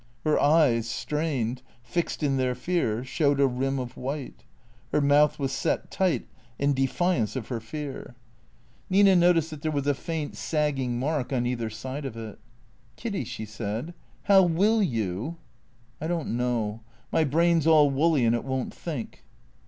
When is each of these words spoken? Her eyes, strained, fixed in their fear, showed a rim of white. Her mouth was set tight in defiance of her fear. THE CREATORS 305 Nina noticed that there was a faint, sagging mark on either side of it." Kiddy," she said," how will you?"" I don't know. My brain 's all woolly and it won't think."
Her 0.23 0.39
eyes, 0.41 0.89
strained, 0.89 1.61
fixed 1.83 2.23
in 2.23 2.37
their 2.37 2.55
fear, 2.55 3.03
showed 3.05 3.39
a 3.39 3.45
rim 3.45 3.77
of 3.77 3.95
white. 3.95 4.45
Her 4.91 4.99
mouth 4.99 5.37
was 5.37 5.51
set 5.51 5.91
tight 5.91 6.27
in 6.57 6.73
defiance 6.73 7.35
of 7.35 7.49
her 7.49 7.59
fear. 7.59 8.15
THE 8.89 9.03
CREATORS 9.03 9.03
305 9.03 9.05
Nina 9.05 9.15
noticed 9.15 9.49
that 9.51 9.61
there 9.61 9.71
was 9.71 9.85
a 9.85 9.93
faint, 9.93 10.35
sagging 10.35 10.97
mark 10.97 11.31
on 11.31 11.45
either 11.45 11.69
side 11.69 12.05
of 12.05 12.17
it." 12.17 12.39
Kiddy," 12.95 13.23
she 13.25 13.45
said," 13.45 13.93
how 14.23 14.41
will 14.41 14.81
you?"" 14.81 15.37
I 16.01 16.07
don't 16.07 16.35
know. 16.35 16.79
My 17.11 17.23
brain 17.23 17.61
's 17.61 17.67
all 17.67 17.91
woolly 17.91 18.25
and 18.25 18.33
it 18.35 18.43
won't 18.43 18.73
think." 18.73 19.23